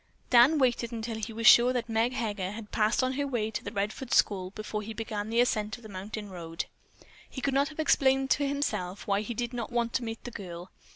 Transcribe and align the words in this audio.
Dan 0.31 0.57
waited 0.57 0.91
until 0.91 1.19
he 1.19 1.31
was 1.31 1.45
sure 1.45 1.73
that 1.73 1.87
Meg 1.87 2.13
Heger 2.13 2.53
had 2.53 2.71
passed 2.71 3.03
on 3.03 3.13
her 3.13 3.27
way 3.27 3.51
to 3.51 3.63
the 3.63 3.69
Redfords 3.71 4.15
school 4.15 4.49
before 4.49 4.81
he 4.81 4.95
began 4.95 5.29
the 5.29 5.39
ascent 5.39 5.77
of 5.77 5.83
the 5.83 5.89
mountain 5.89 6.31
road. 6.31 6.65
He 7.29 7.39
could 7.39 7.53
not 7.53 7.67
have 7.69 7.79
explained 7.79 8.31
to 8.31 8.47
himself 8.47 9.05
why 9.05 9.21
he 9.21 9.35
did 9.35 9.53
not 9.53 9.71
want 9.71 9.93
to 9.93 10.03
meet 10.03 10.23
the 10.23 10.31
girl. 10.31 10.71